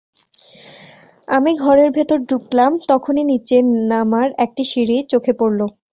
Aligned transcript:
আমি 1.27 1.51
ঘরের 1.57 1.89
ভেতর 1.97 2.19
ঢুকলাম, 2.29 2.71
তখনি 2.89 3.21
নিচে 3.31 3.57
নোমর 3.89 4.27
একটা 4.45 4.63
সিঁড়ি 4.71 4.97
চোখে 5.11 5.33
পড়ল। 5.39 5.59